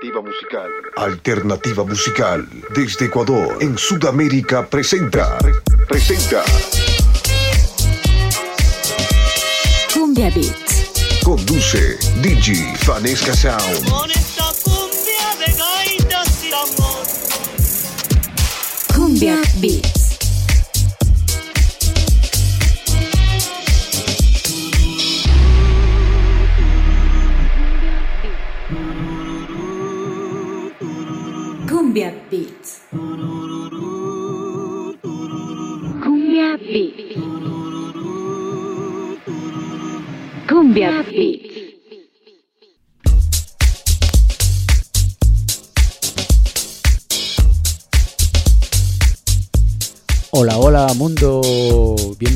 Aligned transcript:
Alternativa 0.00 0.22
musical. 0.22 0.70
Alternativa 0.96 1.84
musical. 1.84 2.48
Desde 2.74 3.04
Ecuador, 3.04 3.58
en 3.60 3.76
Sudamérica, 3.76 4.66
presenta. 4.66 5.36
Presenta. 5.88 6.42
Cumbia 9.92 10.30
Beats. 10.30 11.20
Conduce 11.22 11.98
Digi 12.22 12.64
Fanesca 12.78 13.34
Sound. 13.34 13.90
Con 13.90 14.10
esta 14.10 14.50
cumbia 14.64 15.36
de 15.38 15.52
gaitas 15.52 16.44
y 16.44 16.52
amor. 16.54 17.04
Cumbia 18.94 19.36
Beats. 19.60 19.89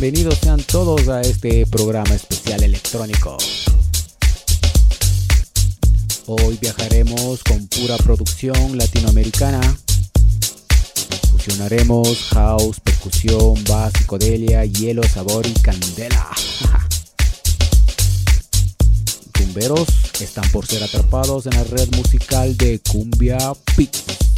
Bienvenidos 0.05 0.39
sean 0.43 0.63
todos 0.63 1.09
a 1.09 1.23
este 1.23 1.65
programa 1.65 2.15
especial 2.15 2.63
electrónico. 2.63 3.39
Hoy 6.27 6.59
viajaremos 6.61 7.43
con 7.43 7.67
pura 7.69 7.97
producción 7.97 8.77
latinoamericana. 8.77 9.63
Fusionaremos 11.33 12.23
house, 12.35 12.81
percusión, 12.81 13.65
bass, 13.65 13.95
psicodelia, 13.97 14.67
hielo, 14.67 15.03
sabor 15.05 15.47
y 15.47 15.55
candela. 15.63 16.29
Cumberos 19.39 19.89
están 20.21 20.47
por 20.51 20.67
ser 20.67 20.85
atrapados 20.85 21.47
en 21.47 21.55
la 21.55 21.65
red 21.65 21.89
musical 21.97 22.55
de 22.59 22.79
Cumbia 22.81 23.39
Beats. 23.75 24.34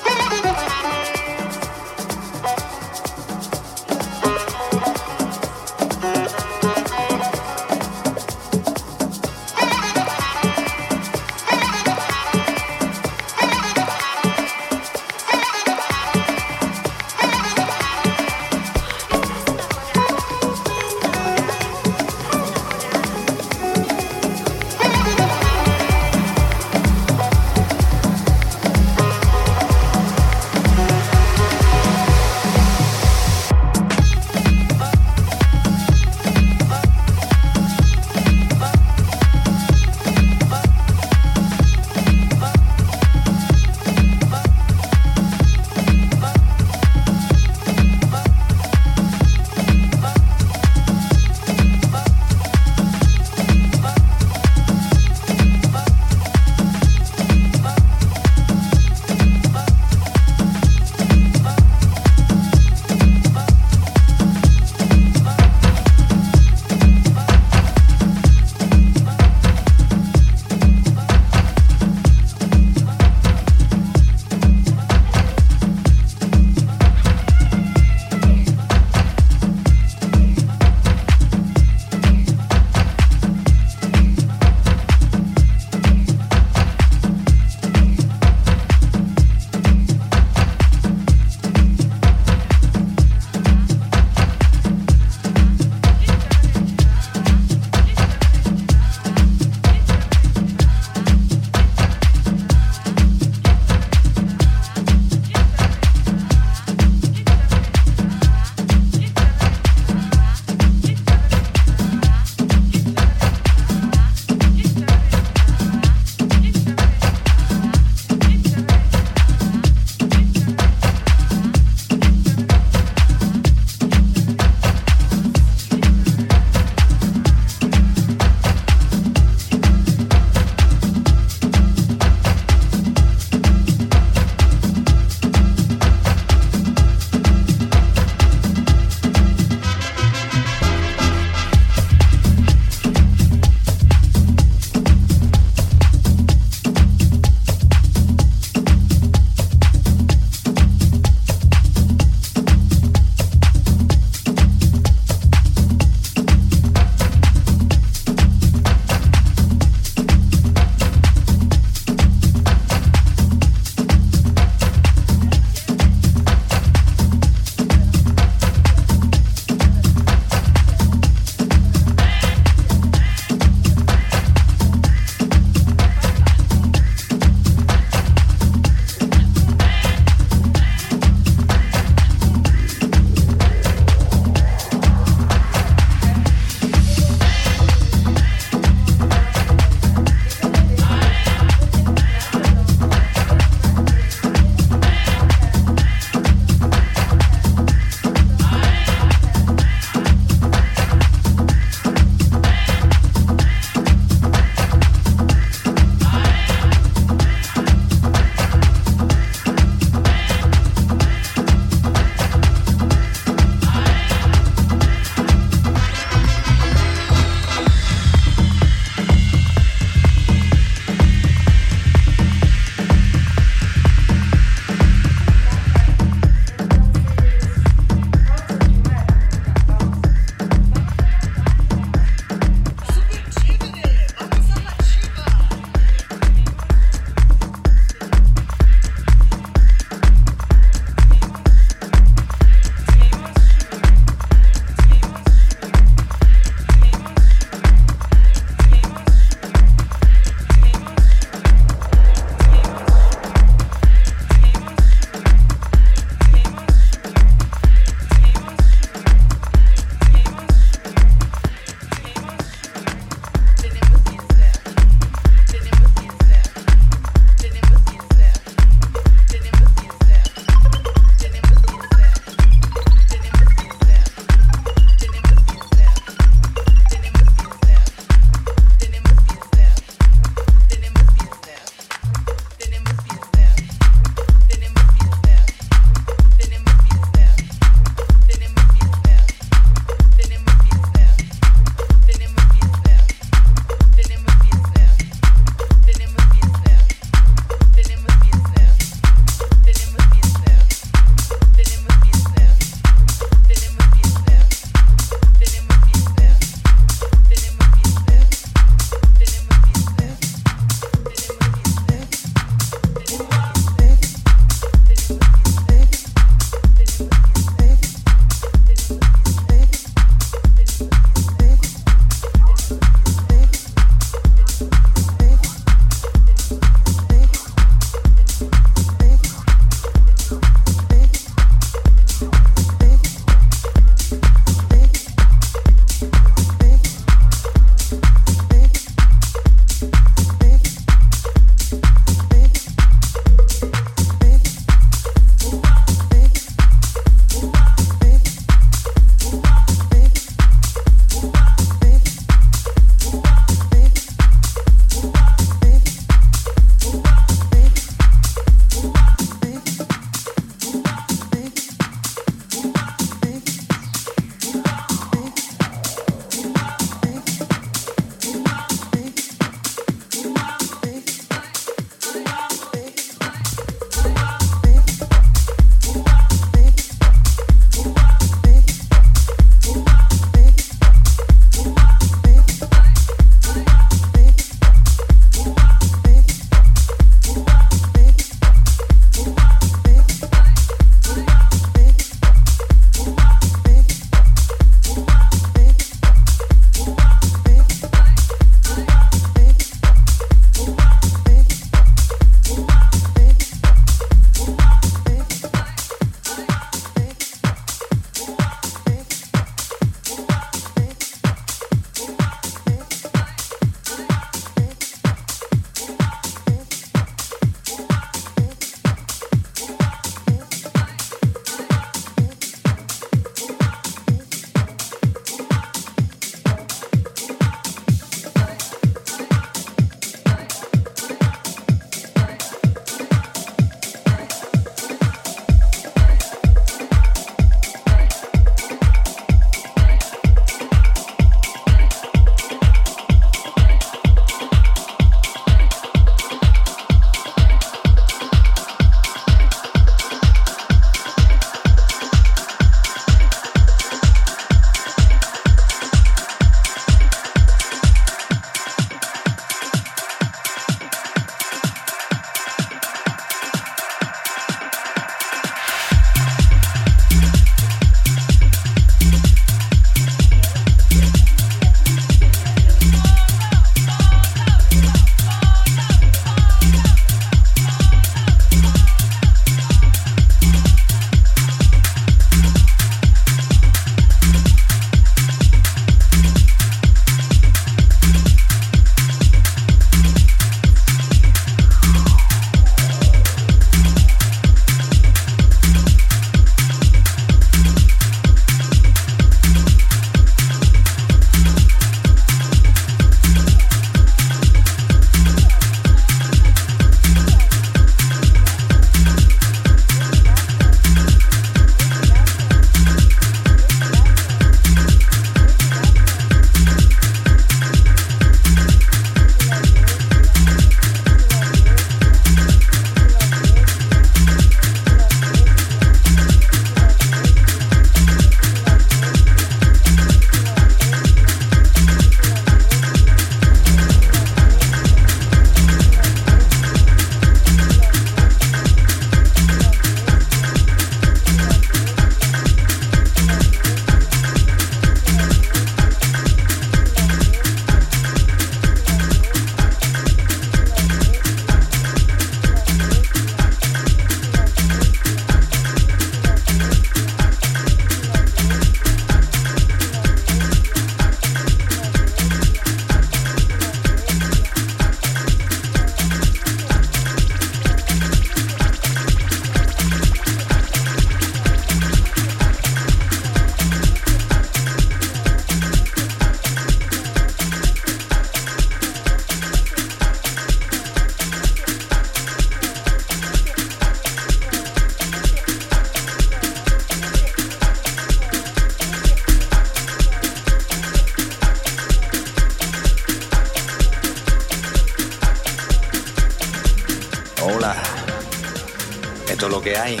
lo 599.52 599.60
que 599.60 599.76
hay. 599.76 600.00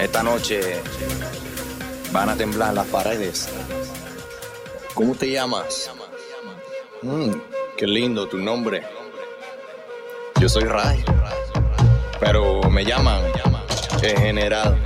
Esta 0.00 0.24
noche 0.24 0.82
van 2.10 2.28
a 2.28 2.34
temblar 2.34 2.74
las 2.74 2.86
paredes. 2.88 3.48
¿Cómo 4.92 5.14
te 5.14 5.30
llamas? 5.30 5.88
Mm, 7.02 7.30
qué 7.76 7.86
lindo 7.86 8.26
tu 8.26 8.38
nombre. 8.38 8.82
Yo 10.40 10.48
soy 10.48 10.64
Ray, 10.64 11.04
pero 12.18 12.60
me 12.70 12.84
llaman 12.84 13.22
general 14.00 14.76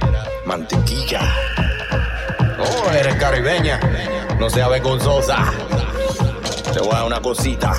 Mantequilla. 0.44 1.22
Oh, 2.58 2.90
eres 2.92 3.14
caribeña. 3.14 3.80
No 4.38 4.50
seas 4.50 4.68
vergonzosa. 4.68 5.54
Te 6.74 6.80
voy 6.80 6.90
a 6.90 6.96
dar 6.96 7.06
una 7.06 7.22
cosita. 7.22 7.72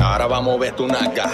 Ahora 0.00 0.28
vamos 0.28 0.54
a 0.54 0.60
ver 0.60 0.76
tu 0.76 0.86
naca. 0.86 1.32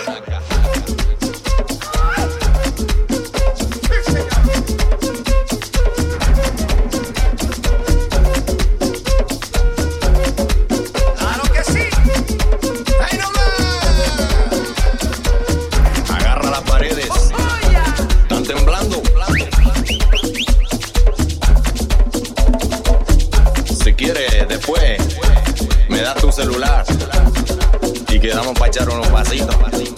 guacharon 28.68 28.98
los 28.98 29.06
pasitos, 29.08 29.56
pasitos. 29.56 29.97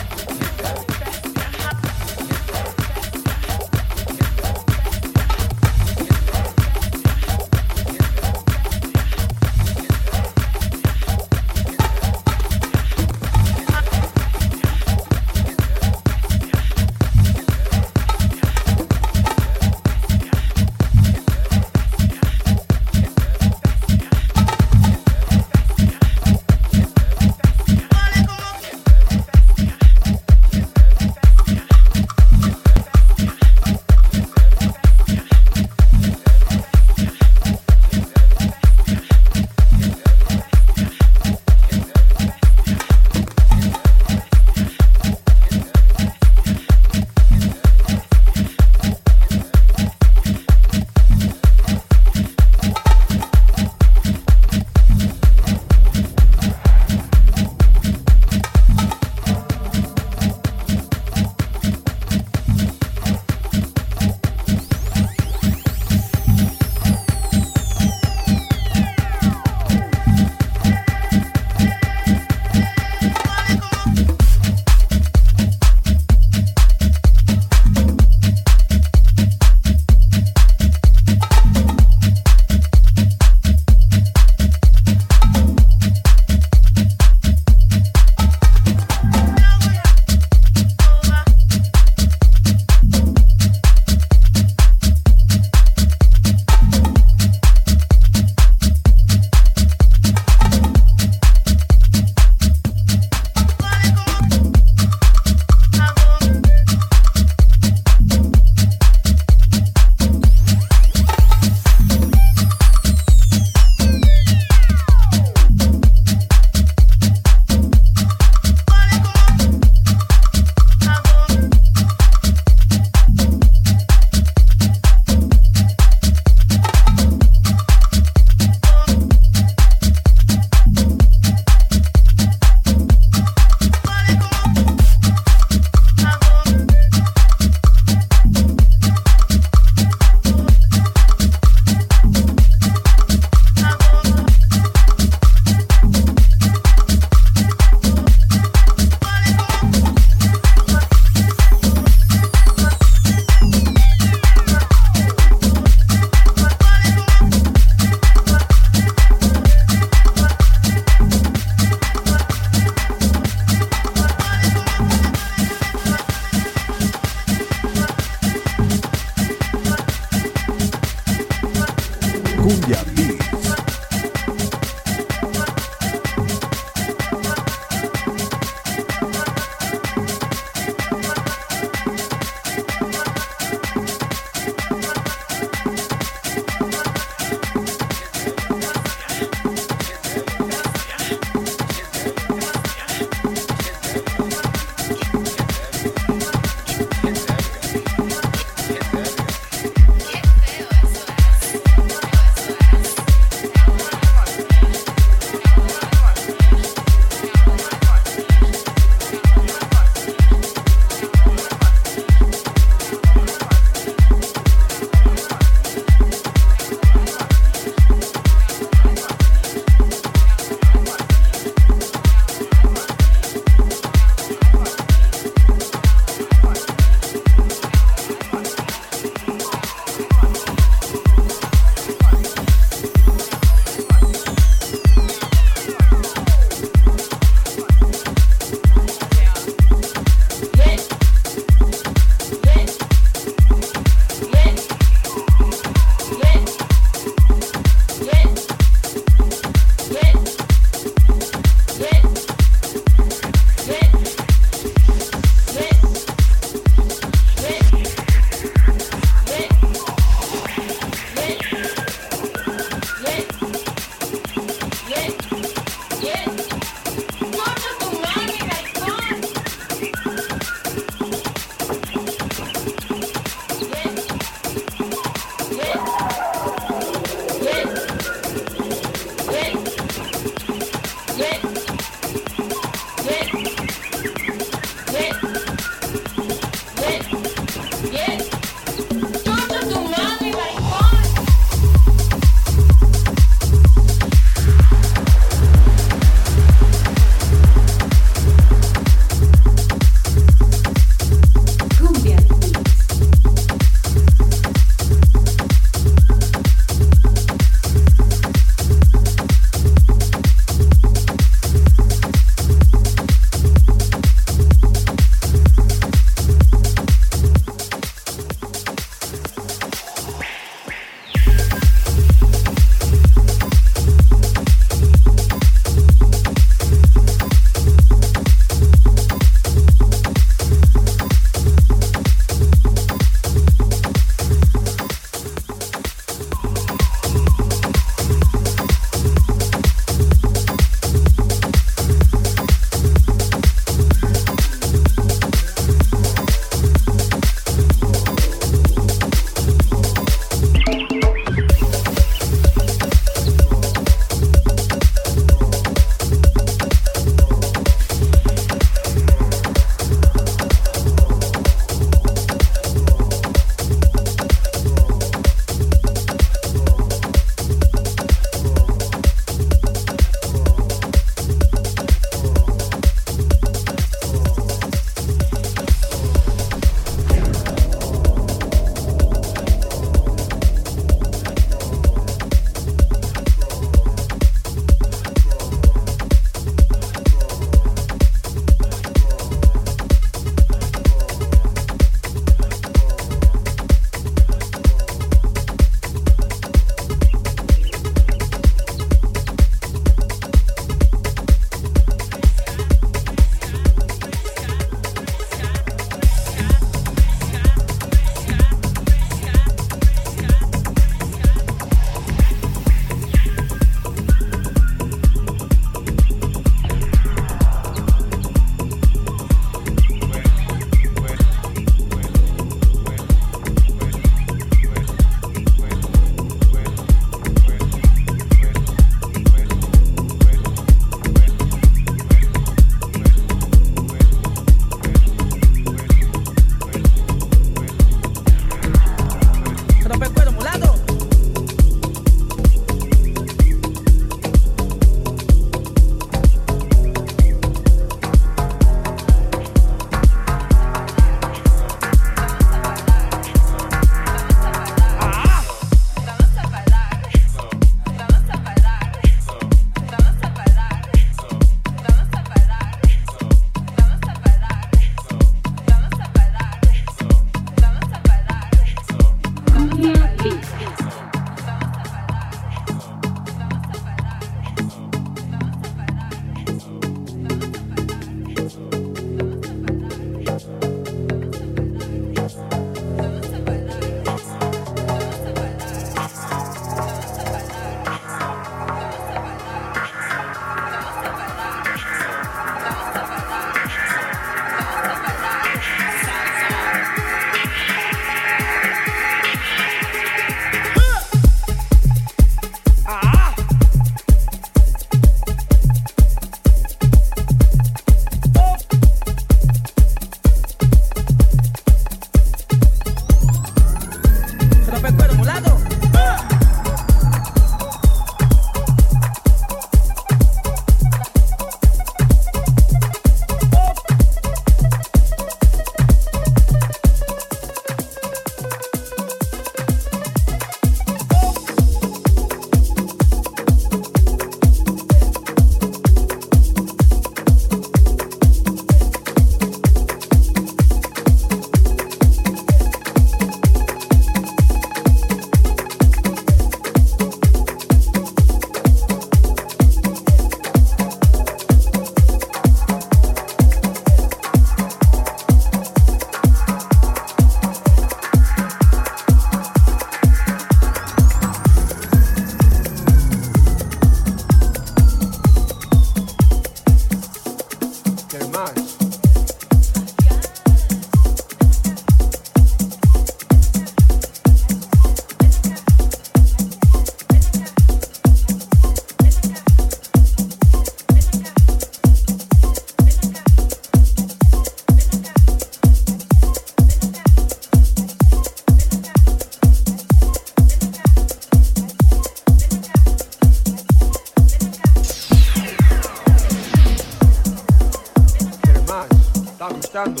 Tá 599.42 599.48
gostando? 599.48 600.00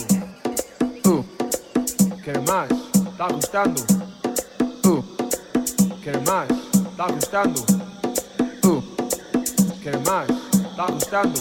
Uh. 1.04 1.24
Quer 2.22 2.38
mais? 2.46 2.70
Tá 3.18 3.26
gostando? 3.26 3.82
Uh. 4.86 5.02
Quer 6.00 6.20
mais? 6.28 6.48
Tá 6.96 7.08
gostando? 7.08 7.60
Uh. 8.64 8.80
Quer 9.82 9.98
mais? 10.06 10.28
Tá 10.76 10.86
gostando? 10.86 11.40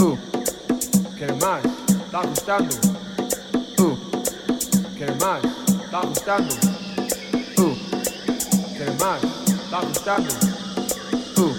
Uh. 0.00 0.18
Quer 1.16 1.32
mais? 1.40 1.62
Tá 2.10 2.22
gostando? 2.26 2.74
Uh. 3.78 3.96
Quer 4.98 5.14
mais? 5.20 5.42
Tá 5.92 6.00
gostando? 6.00 6.54
Uh. 7.60 7.76
Quer 8.76 8.90
mais? 8.98 9.22
Tá 9.70 9.80
gostando? 9.82 10.34
Uh. 11.38 11.54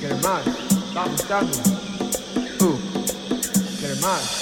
Quer 0.00 0.14
mais? 0.20 0.44
Tá 0.92 1.06
gostando? 1.06 1.81
much. 4.02 4.41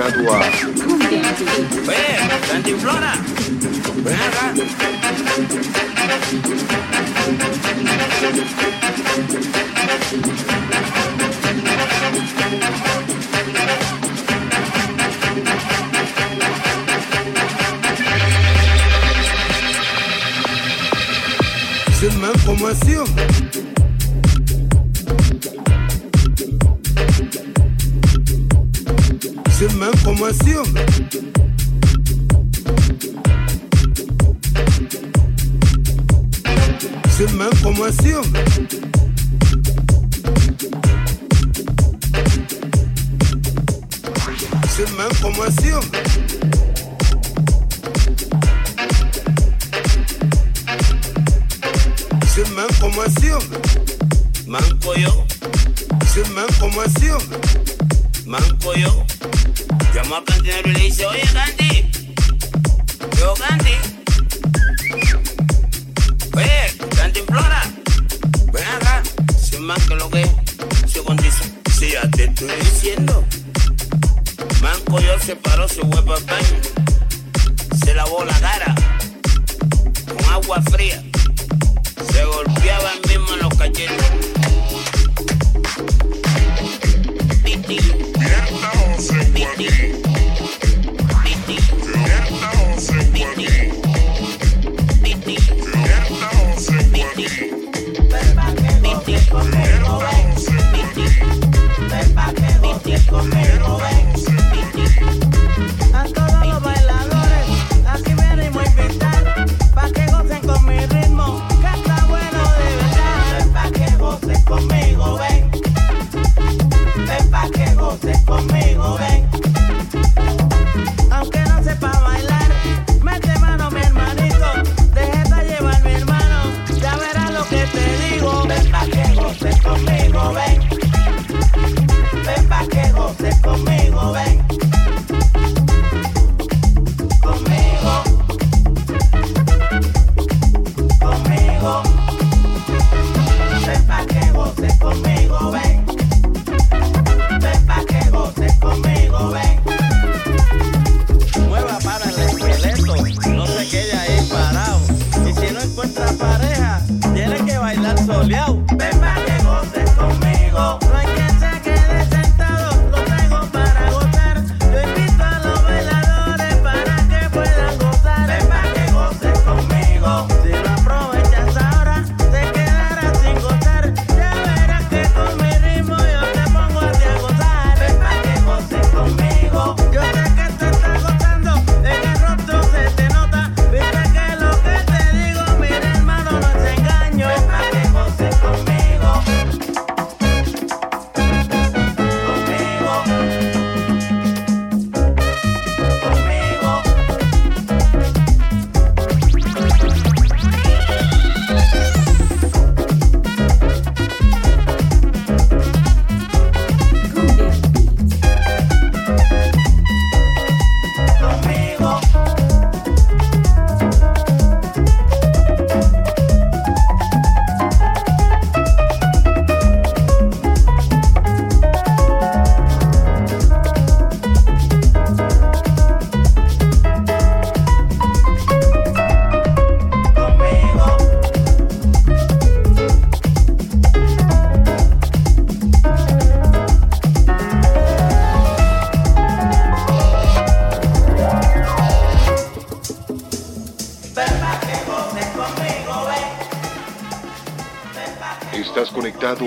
Tá 0.00 0.10
convidado 0.10 0.32
a. 0.32 0.38
Oye, 1.90 2.16
Cantinflora. 2.48 3.12
Ven 4.02 4.14
acá. 4.14 4.54
Je 22.00 22.10
me 22.16 22.32
promocion. 22.42 23.69
c'est 29.60 29.74
même 29.74 29.90
pas 30.02 30.12
moins 30.12 30.32
sûr. 30.42 30.64
C'est 37.10 37.30
même 37.34 37.50
pas 37.62 37.70
moins 37.70 37.92
sûr. 37.92 38.22
C'est 44.66 44.90
même 44.96 45.08
pas. 45.20 45.80
C'est 52.26 52.50
même 52.56 52.66
pas 52.80 52.88
moins 52.88 53.10
sûr. 53.20 53.38
Mancoyo. 54.46 55.10
C'est 56.06 56.26
même 56.34 56.46
pas 56.58 56.68
moins 56.68 56.88
sûr. 56.98 57.18
Llamó 60.02 60.16
a 60.16 60.24
Cantinero 60.24 60.70
y 60.70 60.72
le 60.72 60.80
dice, 60.80 61.04
oye 61.04 61.22
Canti, 61.30 61.90
yo 63.18 63.34
Canti. 63.34 63.74
Oye, 66.34 66.88
Canti 66.96 67.20
implora, 67.20 67.70
ven 68.50 68.64
acá, 68.64 69.02
sin 69.38 69.62
más 69.66 69.78
que 69.86 69.94
lo 69.96 70.08
que 70.08 70.26
se 70.86 71.02
condice. 71.02 71.44
Si 71.78 71.90
ya 71.90 72.08
te 72.12 72.24
estoy 72.24 72.48
diciendo, 72.60 73.26
Manco 74.62 75.00
yo 75.00 75.18
se 75.20 75.36
paró, 75.36 75.68
se 75.68 75.82
fue 75.82 76.00
baño. 76.00 76.59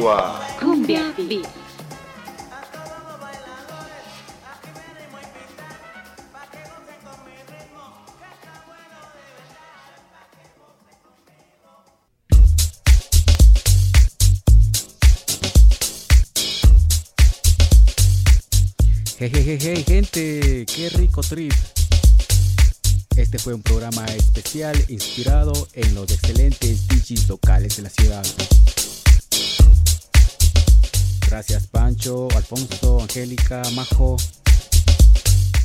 soir. 0.04 0.43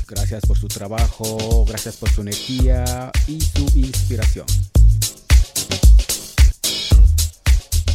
Gracias 0.07 0.45
por 0.45 0.57
su 0.57 0.67
trabajo, 0.67 1.63
gracias 1.65 1.95
por 1.95 2.09
su 2.09 2.21
energía 2.21 3.11
y 3.27 3.39
su 3.39 3.65
inspiración. 3.75 4.45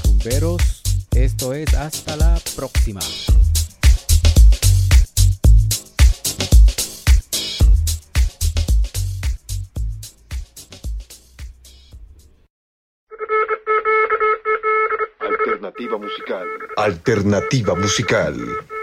Rumberos, 0.04 0.82
esto 1.14 1.52
es 1.52 1.74
hasta 1.74 2.16
la 2.16 2.40
próxima. 2.56 3.00
Alternativa 15.20 15.98
Musical. 15.98 16.46
Alternativa 16.76 17.74
Musical. 17.74 18.36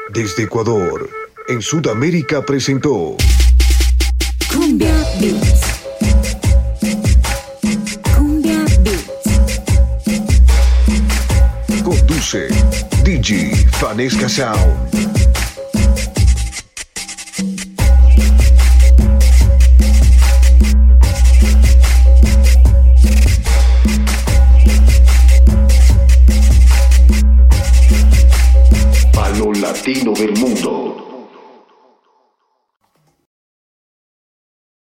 Desde 0.10 0.44
Ecuador, 0.44 1.10
en 1.48 1.62
Sudamérica 1.62 2.46
presentó 2.46 3.16
Cumbia 4.54 4.94
Beats. 5.20 5.62
Cumbia 8.16 8.66
Beats. 8.84 9.32
Conduce 11.84 12.48
DJ 13.04 13.56
Fanesca 13.80 14.28
Sound. 14.30 14.92
latino 29.62 30.14
del 30.14 30.34
mundo. 30.38 30.81